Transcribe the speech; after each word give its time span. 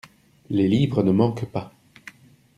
Les 0.49 0.67
livres 0.67 1.03
ne 1.03 1.11
manquent 1.11 1.45
pas. 1.45 1.75